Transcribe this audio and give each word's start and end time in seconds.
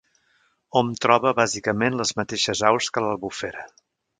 Hom 0.79 0.87
troba 1.05 1.33
bàsicament 1.41 1.99
les 2.01 2.15
mateixes 2.23 2.65
aus 2.71 2.91
que 2.97 3.03
a 3.03 3.05
l'albufera. 3.09 3.71